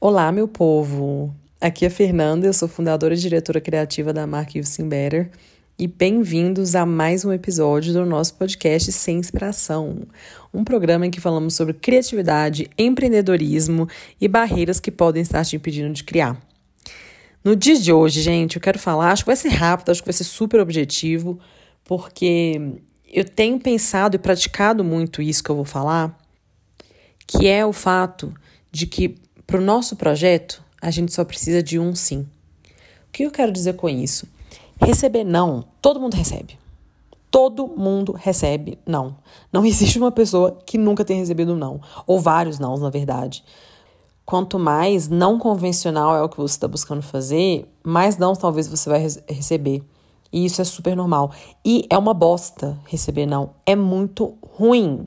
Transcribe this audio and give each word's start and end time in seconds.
Olá, 0.00 0.30
meu 0.30 0.46
povo! 0.46 1.34
Aqui 1.60 1.84
é 1.84 1.90
Fernanda, 1.90 2.46
eu 2.46 2.52
sou 2.52 2.68
fundadora 2.68 3.14
e 3.14 3.16
diretora 3.16 3.60
criativa 3.60 4.12
da 4.12 4.28
marca 4.28 4.56
You've 4.56 4.68
Seen 4.68 4.88
Better 4.88 5.28
e 5.76 5.88
bem-vindos 5.88 6.76
a 6.76 6.86
mais 6.86 7.24
um 7.24 7.32
episódio 7.32 7.92
do 7.92 8.06
nosso 8.06 8.34
podcast 8.34 8.92
Sem 8.92 9.18
Inspiração, 9.18 10.06
um 10.54 10.62
programa 10.62 11.04
em 11.04 11.10
que 11.10 11.20
falamos 11.20 11.54
sobre 11.54 11.74
criatividade, 11.74 12.70
empreendedorismo 12.78 13.88
e 14.20 14.28
barreiras 14.28 14.78
que 14.78 14.92
podem 14.92 15.20
estar 15.20 15.44
te 15.44 15.56
impedindo 15.56 15.92
de 15.92 16.04
criar. 16.04 16.40
No 17.42 17.56
dia 17.56 17.76
de 17.76 17.92
hoje, 17.92 18.22
gente, 18.22 18.54
eu 18.54 18.62
quero 18.62 18.78
falar, 18.78 19.10
acho 19.10 19.24
que 19.24 19.30
vai 19.30 19.36
ser 19.36 19.48
rápido, 19.48 19.90
acho 19.90 20.00
que 20.00 20.06
vai 20.06 20.12
ser 20.12 20.22
super 20.22 20.60
objetivo, 20.60 21.40
porque 21.82 22.80
eu 23.04 23.24
tenho 23.24 23.58
pensado 23.58 24.14
e 24.14 24.18
praticado 24.20 24.84
muito 24.84 25.20
isso 25.20 25.42
que 25.42 25.50
eu 25.50 25.56
vou 25.56 25.64
falar, 25.64 26.16
que 27.26 27.48
é 27.48 27.66
o 27.66 27.72
fato 27.72 28.32
de 28.70 28.86
que 28.86 29.16
para 29.48 29.58
o 29.58 29.64
nosso 29.64 29.96
projeto, 29.96 30.62
a 30.78 30.90
gente 30.90 31.10
só 31.10 31.24
precisa 31.24 31.62
de 31.62 31.78
um 31.78 31.94
sim. 31.94 32.28
O 33.08 33.10
que 33.10 33.22
eu 33.22 33.30
quero 33.30 33.50
dizer 33.50 33.76
com 33.76 33.88
isso? 33.88 34.28
Receber 34.78 35.24
não, 35.24 35.64
todo 35.80 35.98
mundo 35.98 36.12
recebe. 36.12 36.58
Todo 37.30 37.66
mundo 37.66 38.12
recebe 38.12 38.78
não. 38.84 39.16
Não 39.50 39.64
existe 39.66 39.98
uma 39.98 40.12
pessoa 40.12 40.58
que 40.66 40.76
nunca 40.76 41.02
tenha 41.02 41.20
recebido 41.20 41.56
não, 41.56 41.80
ou 42.06 42.20
vários 42.20 42.58
não, 42.58 42.76
na 42.76 42.90
verdade. 42.90 43.42
Quanto 44.22 44.58
mais 44.58 45.08
não 45.08 45.38
convencional 45.38 46.14
é 46.14 46.22
o 46.22 46.28
que 46.28 46.36
você 46.36 46.56
está 46.56 46.68
buscando 46.68 47.00
fazer, 47.00 47.66
mais 47.82 48.18
não 48.18 48.36
talvez 48.36 48.68
você 48.68 48.90
vai 48.90 49.00
receber. 49.30 49.82
E 50.30 50.44
isso 50.44 50.60
é 50.60 50.64
super 50.64 50.94
normal. 50.94 51.32
E 51.64 51.86
é 51.88 51.96
uma 51.96 52.12
bosta 52.12 52.78
receber 52.84 53.24
não. 53.24 53.54
É 53.64 53.74
muito 53.74 54.36
ruim. 54.42 55.06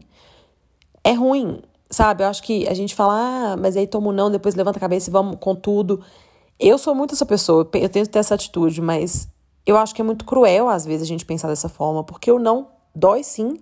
É 1.04 1.14
ruim. 1.14 1.62
Sabe, 1.92 2.24
eu 2.24 2.28
acho 2.28 2.42
que 2.42 2.66
a 2.70 2.74
gente 2.74 2.96
fala, 2.96 3.14
ah, 3.52 3.58
mas 3.58 3.76
aí 3.76 3.86
toma 3.86 4.08
um 4.08 4.12
não, 4.14 4.32
depois 4.32 4.56
levanta 4.56 4.78
a 4.78 4.80
cabeça 4.80 5.10
e 5.10 5.14
vamos 5.14 5.36
com 5.42 5.54
tudo. 5.54 6.02
Eu 6.58 6.78
sou 6.78 6.96
muito 6.96 7.14
essa 7.14 7.26
pessoa, 7.26 7.70
eu 7.74 7.90
tento 7.90 8.10
ter 8.10 8.20
essa 8.20 8.34
atitude, 8.34 8.82
mas 8.82 9.28
eu 9.66 9.76
acho 9.76 9.94
que 9.94 10.02
é 10.02 10.06
muito 10.06 10.24
cruel 10.24 10.70
às 10.70 10.86
vezes 10.86 11.04
a 11.04 11.08
gente 11.08 11.26
pensar 11.26 11.50
dessa 11.50 11.68
forma, 11.68 12.02
porque 12.02 12.32
o 12.32 12.40
não 12.40 12.70
dói 12.96 13.24
sim. 13.24 13.60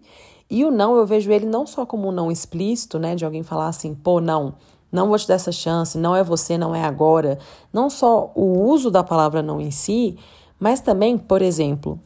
E 0.47 0.63
o 0.63 0.69
não, 0.69 0.95
eu 0.95 1.07
vejo 1.07 1.31
ele 1.31 1.47
não 1.47 1.65
só 1.65 1.87
como 1.87 2.07
um 2.07 2.11
não 2.11 2.31
explícito, 2.31 2.99
né, 2.99 3.15
de 3.15 3.25
alguém 3.25 3.41
falar 3.41 3.67
assim, 3.67 3.95
pô, 3.95 4.21
não, 4.21 4.53
não 4.91 5.07
vou 5.07 5.17
te 5.17 5.27
dar 5.27 5.35
essa 5.35 5.51
chance, 5.51 5.97
não 5.97 6.15
é 6.15 6.23
você, 6.23 6.55
não 6.55 6.75
é 6.75 6.83
agora. 6.83 7.39
Não 7.73 7.89
só 7.89 8.31
o 8.35 8.63
uso 8.63 8.91
da 8.91 9.03
palavra 9.03 9.41
não 9.41 9.59
em 9.59 9.71
si, 9.71 10.17
mas 10.59 10.81
também, 10.81 11.17
por 11.17 11.41
exemplo, 11.41 11.99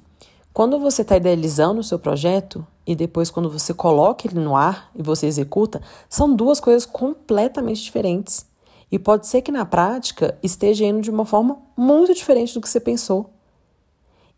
quando 0.53 0.79
você 0.79 1.01
está 1.01 1.17
idealizando 1.17 1.81
o 1.81 1.83
seu 1.83 1.97
projeto 1.97 2.65
e 2.85 2.95
depois 2.95 3.31
quando 3.31 3.49
você 3.49 3.73
coloca 3.73 4.27
ele 4.27 4.39
no 4.39 4.55
ar 4.55 4.91
e 4.95 5.01
você 5.01 5.25
executa, 5.25 5.81
são 6.07 6.35
duas 6.35 6.59
coisas 6.59 6.85
completamente 6.85 7.81
diferentes. 7.81 8.45
E 8.91 8.99
pode 8.99 9.25
ser 9.25 9.41
que 9.41 9.51
na 9.51 9.65
prática 9.65 10.37
esteja 10.43 10.85
indo 10.85 11.01
de 11.01 11.09
uma 11.09 11.25
forma 11.25 11.57
muito 11.75 12.13
diferente 12.13 12.53
do 12.53 12.61
que 12.61 12.69
você 12.69 12.79
pensou. 12.79 13.31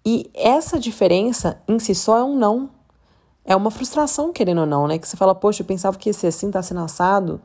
E 0.05 0.31
essa 0.33 0.79
diferença 0.79 1.61
em 1.67 1.77
si 1.79 1.93
só 1.93 2.17
é 2.17 2.23
um 2.23 2.37
não. 2.37 2.69
É 3.43 3.53
uma 3.53 3.69
frustração, 3.69 4.31
querendo 4.31 4.61
ou 4.61 4.65
não, 4.65 4.87
né? 4.87 4.97
Que 4.97 5.07
você 5.07 5.17
fala, 5.17 5.35
poxa, 5.35 5.61
eu 5.61 5.65
pensava 5.65 5.97
que 5.97 6.07
ia 6.09 6.13
ser 6.13 6.27
assim, 6.27 6.49
tá 6.49 6.61
sendo 6.61 6.79
assado. 6.79 7.41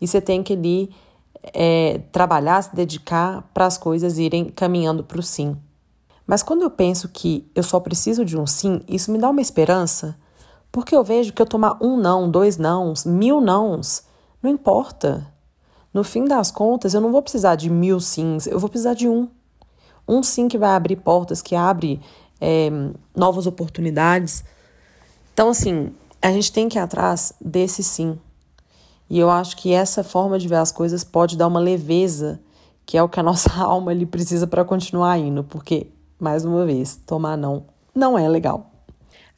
E 0.00 0.06
você 0.06 0.20
tem 0.20 0.42
que 0.42 0.52
ali 0.52 0.94
é, 1.42 2.00
trabalhar, 2.12 2.62
se 2.62 2.74
dedicar 2.74 3.50
para 3.52 3.66
as 3.66 3.76
coisas 3.76 4.18
irem 4.18 4.44
caminhando 4.44 5.02
para 5.02 5.18
o 5.18 5.22
sim. 5.22 5.56
Mas 6.26 6.42
quando 6.42 6.62
eu 6.62 6.70
penso 6.70 7.08
que 7.08 7.50
eu 7.54 7.62
só 7.62 7.80
preciso 7.80 8.24
de 8.24 8.38
um 8.38 8.46
sim, 8.46 8.80
isso 8.88 9.10
me 9.10 9.18
dá 9.18 9.28
uma 9.30 9.40
esperança, 9.40 10.16
porque 10.70 10.94
eu 10.94 11.04
vejo 11.04 11.32
que 11.32 11.42
eu 11.42 11.46
tomar 11.46 11.76
um 11.80 11.96
não, 11.96 12.30
dois 12.30 12.56
nãos, 12.56 13.04
mil 13.04 13.40
nãos, 13.40 14.04
não 14.42 14.50
importa. 14.50 15.26
No 15.92 16.02
fim 16.02 16.24
das 16.24 16.50
contas, 16.50 16.94
eu 16.94 17.00
não 17.00 17.12
vou 17.12 17.22
precisar 17.22 17.54
de 17.54 17.68
mil 17.68 18.00
sims, 18.00 18.46
eu 18.46 18.58
vou 18.58 18.68
precisar 18.68 18.94
de 18.94 19.08
um. 19.08 19.28
Um 20.08 20.22
sim 20.22 20.48
que 20.48 20.56
vai 20.56 20.70
abrir 20.70 20.96
portas, 20.96 21.42
que 21.42 21.54
abre 21.54 22.00
é, 22.40 22.70
novas 23.14 23.46
oportunidades. 23.46 24.42
Então, 25.34 25.50
assim, 25.50 25.92
a 26.20 26.32
gente 26.32 26.50
tem 26.50 26.68
que 26.68 26.78
ir 26.78 26.80
atrás 26.80 27.32
desse 27.40 27.82
sim. 27.82 28.18
E 29.10 29.18
eu 29.18 29.28
acho 29.28 29.56
que 29.56 29.72
essa 29.72 30.02
forma 30.02 30.38
de 30.38 30.48
ver 30.48 30.56
as 30.56 30.72
coisas 30.72 31.04
pode 31.04 31.36
dar 31.36 31.46
uma 31.46 31.60
leveza, 31.60 32.40
que 32.86 32.96
é 32.96 33.02
o 33.02 33.08
que 33.08 33.20
a 33.20 33.22
nossa 33.24 33.52
alma 33.52 33.92
ele 33.92 34.06
precisa 34.06 34.46
para 34.46 34.64
continuar 34.64 35.18
indo, 35.18 35.44
porque 35.44 35.88
mais 36.22 36.44
uma 36.44 36.64
vez, 36.64 36.96
tomar 37.06 37.36
não 37.36 37.66
não 37.94 38.18
é 38.18 38.26
legal. 38.28 38.70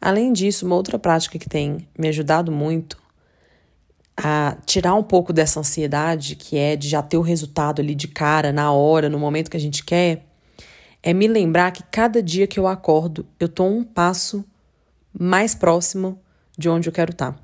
Além 0.01 0.33
disso, 0.33 0.67
uma 0.67 0.77
outra 0.77 0.99
prática 0.99 1.39
que 1.39 1.49
tem 1.49 1.89
me 1.99 2.09
ajudado 2.09 2.53
muito 2.53 3.03
a 4.17 4.57
tirar 4.65 4.95
um 4.95 5.03
pouco 5.03 5.33
dessa 5.33 5.59
ansiedade, 5.59 6.37
que 6.37 6.57
é 6.57 6.77
de 6.77 6.89
já 6.89 7.03
ter 7.03 7.17
o 7.17 7.23
resultado 7.23 7.81
ali 7.81 7.95
de 7.95 8.07
cara, 8.07 8.53
na 8.53 8.71
hora, 8.71 9.09
no 9.09 9.19
momento 9.19 9.51
que 9.51 9.57
a 9.57 9.61
gente 9.61 9.83
quer, 9.83 10.27
é 11.03 11.13
me 11.13 11.27
lembrar 11.27 11.73
que 11.73 11.83
cada 11.91 12.23
dia 12.23 12.47
que 12.47 12.61
eu 12.61 12.67
acordo, 12.67 13.27
eu 13.41 13.49
tô 13.49 13.65
um 13.65 13.83
passo 13.83 14.45
mais 15.19 15.55
próximo 15.55 16.21
de 16.57 16.69
onde 16.69 16.89
eu 16.89 16.93
quero 16.93 17.11
estar. 17.11 17.33
Tá. 17.33 17.39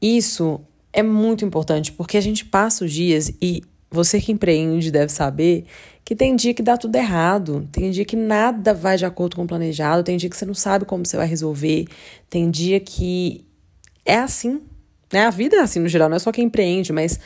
Isso 0.00 0.60
é 0.92 1.02
muito 1.02 1.44
importante, 1.44 1.92
porque 1.92 2.16
a 2.16 2.20
gente 2.20 2.44
passa 2.44 2.84
os 2.84 2.92
dias 2.92 3.32
e 3.40 3.62
você 3.92 4.20
que 4.20 4.32
empreende 4.32 4.90
deve 4.90 5.12
saber 5.12 5.66
que 6.04 6.16
tem 6.16 6.34
dia 6.34 6.52
que 6.52 6.62
dá 6.62 6.76
tudo 6.76 6.96
errado, 6.96 7.68
tem 7.70 7.90
dia 7.90 8.04
que 8.04 8.16
nada 8.16 8.74
vai 8.74 8.96
de 8.96 9.04
acordo 9.04 9.36
com 9.36 9.44
o 9.44 9.46
planejado, 9.46 10.02
tem 10.02 10.16
dia 10.16 10.28
que 10.28 10.36
você 10.36 10.44
não 10.44 10.54
sabe 10.54 10.84
como 10.84 11.06
você 11.06 11.16
vai 11.16 11.26
resolver, 11.26 11.86
tem 12.28 12.50
dia 12.50 12.80
que 12.80 13.46
é 14.04 14.16
assim, 14.16 14.60
né? 15.12 15.26
A 15.26 15.30
vida 15.30 15.56
é 15.56 15.60
assim 15.60 15.78
no 15.78 15.88
geral, 15.88 16.08
não 16.08 16.16
é 16.16 16.18
só 16.18 16.32
quem 16.32 16.46
empreende, 16.46 16.92
mas 16.92 17.20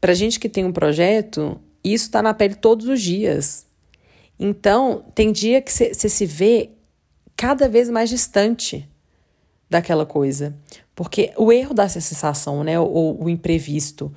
pra 0.00 0.14
gente 0.14 0.38
que 0.38 0.48
tem 0.48 0.64
um 0.64 0.72
projeto, 0.72 1.60
isso 1.82 2.10
tá 2.10 2.22
na 2.22 2.32
pele 2.32 2.54
todos 2.54 2.86
os 2.86 3.00
dias. 3.00 3.66
Então, 4.38 5.04
tem 5.14 5.32
dia 5.32 5.60
que 5.60 5.72
você 5.72 5.94
se 5.94 6.24
vê 6.24 6.70
cada 7.36 7.68
vez 7.68 7.90
mais 7.90 8.08
distante 8.08 8.88
daquela 9.68 10.06
coisa. 10.06 10.54
Porque 10.94 11.32
o 11.36 11.52
erro 11.52 11.74
dá 11.74 11.84
essa 11.84 12.00
sensação, 12.00 12.64
né? 12.64 12.78
Ou 12.78 13.22
o 13.22 13.28
imprevisto 13.28 14.12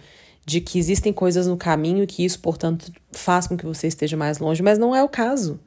de 0.45 0.59
que 0.59 0.77
existem 0.77 1.13
coisas 1.13 1.47
no 1.47 1.57
caminho 1.57 2.03
e 2.03 2.07
que 2.07 2.23
isso, 2.23 2.39
portanto, 2.39 2.91
faz 3.11 3.47
com 3.47 3.55
que 3.55 3.65
você 3.65 3.87
esteja 3.87 4.17
mais 4.17 4.39
longe, 4.39 4.61
mas 4.61 4.77
não 4.77 4.95
é 4.95 5.01
o 5.03 5.09
caso. 5.09 5.59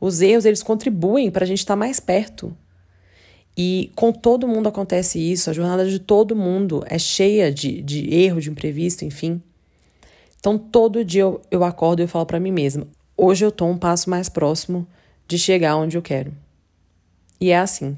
Os 0.00 0.20
erros, 0.20 0.44
eles 0.44 0.62
contribuem 0.62 1.30
para 1.30 1.44
a 1.44 1.46
gente 1.46 1.60
estar 1.60 1.74
tá 1.74 1.78
mais 1.78 2.00
perto. 2.00 2.56
E 3.56 3.92
com 3.94 4.12
todo 4.12 4.48
mundo 4.48 4.68
acontece 4.68 5.18
isso, 5.18 5.48
a 5.48 5.52
jornada 5.52 5.88
de 5.88 6.00
todo 6.00 6.34
mundo 6.34 6.84
é 6.86 6.98
cheia 6.98 7.52
de, 7.52 7.80
de 7.80 8.12
erro, 8.12 8.40
de 8.40 8.50
imprevisto, 8.50 9.04
enfim. 9.04 9.40
Então, 10.40 10.58
todo 10.58 11.04
dia 11.04 11.22
eu, 11.22 11.40
eu 11.50 11.62
acordo 11.62 12.00
e 12.00 12.02
eu 12.02 12.08
falo 12.08 12.26
para 12.26 12.40
mim 12.40 12.50
mesma: 12.50 12.86
hoje 13.16 13.44
eu 13.44 13.50
estou 13.50 13.70
um 13.70 13.78
passo 13.78 14.10
mais 14.10 14.28
próximo 14.28 14.86
de 15.28 15.38
chegar 15.38 15.76
onde 15.76 15.96
eu 15.96 16.02
quero. 16.02 16.34
E 17.40 17.50
é 17.50 17.58
assim. 17.58 17.96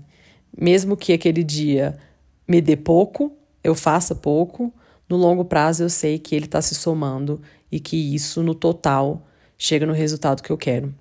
Mesmo 0.57 0.97
que 0.97 1.13
aquele 1.13 1.43
dia 1.43 1.97
me 2.47 2.61
dê 2.61 2.77
pouco, 2.77 3.33
eu 3.65 3.75
faça 3.75 4.15
pouco, 4.15 4.73
no 5.09 5.17
longo 5.17 5.45
prazo 5.45 5.83
eu 5.83 5.91
sei 5.91 6.19
que 6.19 6.35
ele 6.35 6.47
está 6.47 6.61
se 6.61 6.75
somando 6.75 7.41
e 7.71 7.81
que 7.81 8.15
isso, 8.15 8.43
no 8.43 8.55
total, 8.55 9.23
chega 9.59 9.87
no 9.87 9.93
resultado 9.93 10.43
que 10.43 10.51
eu 10.51 10.57
quero. 10.57 10.95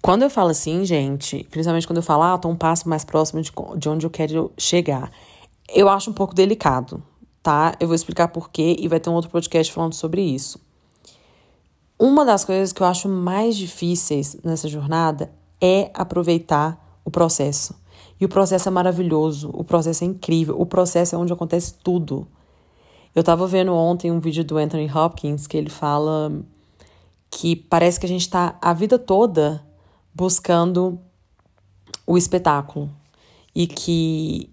Quando 0.00 0.22
eu 0.22 0.30
falo 0.30 0.50
assim, 0.50 0.84
gente, 0.84 1.46
principalmente 1.50 1.86
quando 1.86 1.98
eu 1.98 2.02
falo, 2.02 2.22
ah, 2.22 2.38
tô 2.38 2.48
um 2.48 2.56
passo 2.56 2.88
mais 2.88 3.04
próximo 3.04 3.42
de, 3.42 3.52
de 3.76 3.88
onde 3.88 4.06
eu 4.06 4.10
quero 4.10 4.52
chegar, 4.56 5.10
eu 5.68 5.88
acho 5.88 6.10
um 6.10 6.14
pouco 6.14 6.34
delicado, 6.34 7.02
tá? 7.42 7.74
Eu 7.80 7.88
vou 7.88 7.94
explicar 7.94 8.28
por 8.28 8.50
quê 8.50 8.76
e 8.78 8.88
vai 8.88 9.00
ter 9.00 9.10
um 9.10 9.14
outro 9.14 9.30
podcast 9.30 9.72
falando 9.72 9.94
sobre 9.94 10.22
isso. 10.22 10.60
Uma 11.98 12.24
das 12.24 12.44
coisas 12.44 12.72
que 12.72 12.80
eu 12.80 12.86
acho 12.86 13.08
mais 13.08 13.56
difíceis 13.56 14.36
nessa 14.44 14.68
jornada 14.68 15.32
é 15.60 15.90
aproveitar 15.92 17.00
o 17.04 17.10
processo. 17.10 17.74
E 18.20 18.24
o 18.24 18.28
processo 18.28 18.68
é 18.68 18.70
maravilhoso, 18.72 19.50
o 19.52 19.64
processo 19.64 20.04
é 20.04 20.06
incrível, 20.06 20.60
o 20.60 20.66
processo 20.66 21.14
é 21.14 21.18
onde 21.18 21.32
acontece 21.32 21.74
tudo. 21.82 22.26
Eu 23.14 23.20
estava 23.20 23.46
vendo 23.46 23.74
ontem 23.74 24.10
um 24.10 24.20
vídeo 24.20 24.44
do 24.44 24.58
Anthony 24.58 24.90
Hopkins 24.90 25.46
que 25.46 25.56
ele 25.56 25.70
fala 25.70 26.32
que 27.30 27.56
parece 27.56 27.98
que 27.98 28.06
a 28.06 28.08
gente 28.08 28.22
está 28.22 28.56
a 28.60 28.72
vida 28.72 28.98
toda 28.98 29.64
buscando 30.14 30.98
o 32.06 32.16
espetáculo 32.16 32.90
e 33.54 33.66
que 33.66 34.50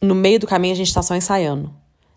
no 0.00 0.14
meio 0.14 0.38
do 0.38 0.46
caminho 0.46 0.72
a 0.72 0.76
gente 0.76 0.88
está 0.88 1.02
só 1.02 1.14
ensaiando. 1.14 1.72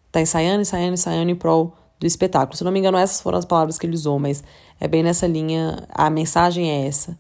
Está 0.08 0.22
ensaiando, 0.22 0.62
ensaiando, 0.62 0.94
ensaiando 0.94 1.32
em 1.32 1.36
prol 1.36 1.76
do 2.00 2.08
espetáculo. 2.08 2.58
Se 2.58 2.64
não 2.64 2.72
me 2.72 2.80
engano, 2.80 2.98
essas 2.98 3.22
foram 3.22 3.38
as 3.38 3.46
palavras 3.46 3.78
que 3.78 3.86
ele 3.86 3.96
usou, 3.96 4.18
mas 4.18 4.44
é 4.80 4.88
bem 4.88 5.04
nessa 5.04 5.28
linha, 5.28 5.86
a 5.90 6.10
mensagem 6.10 6.70
é 6.70 6.88
essa. 6.88 7.18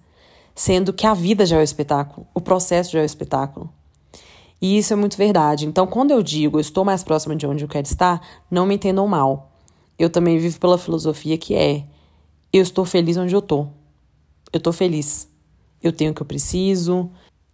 Sendo 0.56 0.92
que 0.92 1.06
a 1.06 1.14
vida 1.14 1.46
já 1.46 1.58
é 1.58 1.60
o 1.60 1.64
espetáculo, 1.64 2.28
o 2.34 2.42
processo 2.42 2.92
já 2.92 3.00
é 3.00 3.04
o 3.04 3.06
espetáculo. 3.06 3.72
E 4.62 4.78
isso 4.78 4.92
é 4.94 4.96
muito 4.96 5.18
verdade. 5.18 5.66
Então, 5.66 5.88
quando 5.88 6.12
eu 6.12 6.22
digo 6.22 6.58
eu 6.58 6.62
estou 6.62 6.84
mais 6.84 7.04
próxima 7.04 7.36
de 7.36 7.48
onde 7.48 7.64
eu 7.64 7.68
quero 7.68 7.88
estar, 7.88 8.22
não 8.50 8.66
me 8.66 8.76
entendam 8.76 9.08
mal. 9.08 9.52
Eu 9.98 10.10
também 10.10 10.38
vivo 10.38 10.60
pela 10.60 10.78
filosofia 10.78 11.38
que 11.38 11.56
é: 11.56 11.86
eu 12.52 12.62
estou 12.62 12.86
feliz 12.86 13.18
onde 13.18 13.34
eu 13.34 13.40
estou. 13.40 13.72
Eu 14.52 14.58
estou 14.58 14.74
feliz. 14.74 15.30
Eu 15.82 15.92
tenho 15.92 16.12
o 16.12 16.14
que 16.14 16.22
eu 16.22 16.26
preciso. 16.26 17.10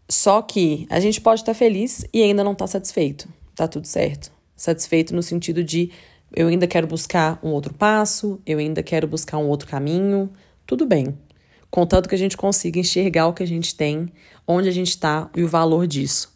Só 0.09 0.41
que 0.41 0.85
a 0.89 0.99
gente 0.99 1.19
pode 1.19 1.41
estar 1.41 1.53
feliz 1.53 2.05
e 2.13 2.21
ainda 2.21 2.43
não 2.43 2.53
estar 2.53 2.67
satisfeito. 2.67 3.27
Tá 3.55 3.67
tudo 3.67 3.87
certo. 3.87 4.31
Satisfeito 4.55 5.15
no 5.15 5.23
sentido 5.23 5.63
de 5.63 5.91
eu 6.33 6.47
ainda 6.47 6.67
quero 6.67 6.87
buscar 6.87 7.39
um 7.43 7.49
outro 7.49 7.73
passo, 7.73 8.39
eu 8.45 8.59
ainda 8.59 8.83
quero 8.83 9.07
buscar 9.07 9.37
um 9.37 9.47
outro 9.47 9.67
caminho. 9.67 10.29
Tudo 10.65 10.85
bem. 10.85 11.17
Contanto 11.69 12.07
que 12.07 12.15
a 12.15 12.17
gente 12.17 12.37
consiga 12.37 12.79
enxergar 12.79 13.27
o 13.27 13.33
que 13.33 13.43
a 13.43 13.47
gente 13.47 13.75
tem, 13.75 14.11
onde 14.47 14.69
a 14.69 14.71
gente 14.71 14.89
está 14.89 15.29
e 15.35 15.43
o 15.43 15.47
valor 15.47 15.87
disso. 15.87 16.34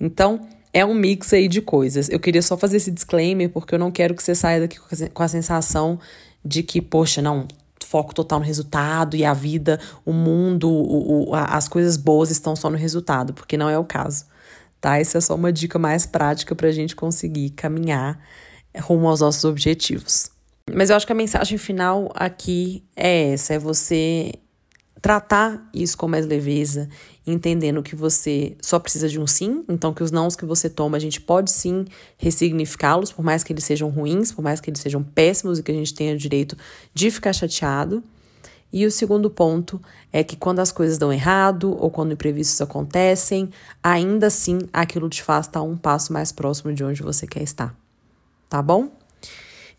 Então, 0.00 0.46
é 0.72 0.84
um 0.84 0.94
mix 0.94 1.32
aí 1.32 1.48
de 1.48 1.62
coisas. 1.62 2.08
Eu 2.08 2.20
queria 2.20 2.42
só 2.42 2.56
fazer 2.56 2.76
esse 2.76 2.90
disclaimer 2.90 3.48
porque 3.48 3.74
eu 3.74 3.78
não 3.78 3.90
quero 3.90 4.14
que 4.14 4.22
você 4.22 4.34
saia 4.34 4.60
daqui 4.60 4.78
com 5.12 5.22
a 5.22 5.28
sensação 5.28 5.98
de 6.44 6.62
que, 6.62 6.82
poxa, 6.82 7.22
não, 7.22 7.48
foco 7.86 8.14
total 8.14 8.40
no 8.40 8.44
resultado 8.44 9.16
e 9.16 9.24
a 9.24 9.32
vida, 9.32 9.80
o 10.04 10.12
mundo, 10.12 10.68
o, 10.68 11.30
o, 11.30 11.34
as 11.34 11.68
coisas 11.68 11.96
boas 11.96 12.30
estão 12.30 12.54
só 12.54 12.68
no 12.68 12.76
resultado, 12.76 13.32
porque 13.32 13.56
não 13.56 13.70
é 13.70 13.78
o 13.78 13.84
caso, 13.84 14.26
tá? 14.80 14.98
Essa 14.98 15.18
é 15.18 15.20
só 15.20 15.34
uma 15.34 15.52
dica 15.52 15.78
mais 15.78 16.04
prática 16.04 16.54
para 16.54 16.68
a 16.68 16.72
gente 16.72 16.94
conseguir 16.94 17.50
caminhar 17.50 18.20
rumo 18.78 19.08
aos 19.08 19.20
nossos 19.20 19.44
objetivos. 19.44 20.30
Mas 20.72 20.90
eu 20.90 20.96
acho 20.96 21.06
que 21.06 21.12
a 21.12 21.16
mensagem 21.16 21.56
final 21.56 22.10
aqui 22.14 22.84
é 22.96 23.32
essa: 23.32 23.54
é 23.54 23.58
você 23.58 24.32
tratar 25.00 25.68
isso 25.72 25.96
com 25.96 26.08
mais 26.08 26.26
leveza, 26.26 26.88
entendendo 27.26 27.82
que 27.82 27.94
você 27.94 28.56
só 28.60 28.78
precisa 28.78 29.08
de 29.08 29.20
um 29.20 29.26
sim, 29.26 29.64
então 29.68 29.92
que 29.92 30.02
os 30.02 30.10
nãos 30.10 30.34
que 30.34 30.44
você 30.44 30.70
toma, 30.70 30.96
a 30.96 31.00
gente 31.00 31.20
pode 31.20 31.50
sim 31.50 31.84
ressignificá-los, 32.16 33.12
por 33.12 33.24
mais 33.24 33.44
que 33.44 33.52
eles 33.52 33.64
sejam 33.64 33.88
ruins, 33.88 34.32
por 34.32 34.42
mais 34.42 34.60
que 34.60 34.70
eles 34.70 34.80
sejam 34.80 35.02
péssimos 35.02 35.58
e 35.58 35.62
que 35.62 35.70
a 35.70 35.74
gente 35.74 35.94
tenha 35.94 36.14
o 36.14 36.18
direito 36.18 36.56
de 36.94 37.10
ficar 37.10 37.32
chateado. 37.32 38.02
E 38.72 38.84
o 38.84 38.90
segundo 38.90 39.30
ponto 39.30 39.80
é 40.12 40.24
que 40.24 40.36
quando 40.36 40.58
as 40.58 40.72
coisas 40.72 40.98
dão 40.98 41.12
errado 41.12 41.76
ou 41.78 41.90
quando 41.90 42.12
imprevistos 42.12 42.60
acontecem, 42.60 43.50
ainda 43.82 44.26
assim 44.26 44.58
aquilo 44.72 45.08
te 45.08 45.22
faz 45.22 45.46
estar 45.46 45.62
um 45.62 45.76
passo 45.76 46.12
mais 46.12 46.32
próximo 46.32 46.72
de 46.72 46.82
onde 46.84 47.02
você 47.02 47.26
quer 47.26 47.42
estar. 47.42 47.74
Tá 48.48 48.60
bom? 48.60 48.90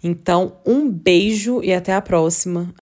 Então, 0.01 0.57
um 0.65 0.89
beijo 0.89 1.61
e 1.63 1.73
até 1.73 1.93
a 1.93 2.01
próxima. 2.01 2.73